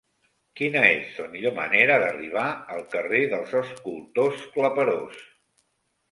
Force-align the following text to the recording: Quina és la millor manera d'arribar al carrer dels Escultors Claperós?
Quina 0.59 0.79
és 0.91 1.17
la 1.21 1.25
millor 1.33 1.51
manera 1.57 1.97
d'arribar 2.03 2.45
al 2.75 2.81
carrer 2.93 3.19
dels 3.33 3.53
Escultors 3.59 4.41
Claperós? 4.57 5.21